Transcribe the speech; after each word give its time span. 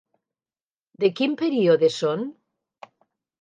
De 1.03 1.11
quin 1.19 1.35
període 1.43 1.91
són? 1.99 2.25